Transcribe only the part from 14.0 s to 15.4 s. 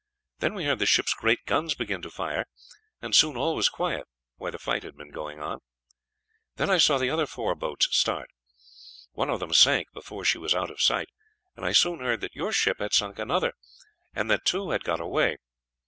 and that two had got away.